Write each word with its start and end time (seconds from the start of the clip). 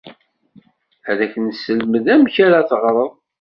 Ad 1.09 1.19
ak-nesselmed 1.25 2.05
amek 2.13 2.35
ara 2.45 2.67
teɣred. 2.69 3.11